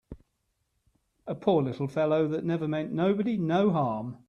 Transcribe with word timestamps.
A 1.27 1.35
poor 1.35 1.61
little 1.61 1.87
fellow 1.87 2.27
that 2.29 2.43
never 2.43 2.67
meant 2.67 2.91
nobody 2.91 3.37
no 3.37 3.69
harm! 3.69 4.17